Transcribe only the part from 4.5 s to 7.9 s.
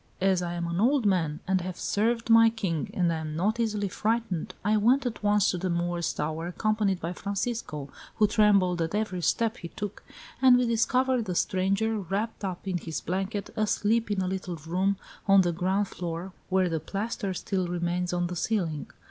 I went at once to the Moor's Tower, accompanied by Francisco,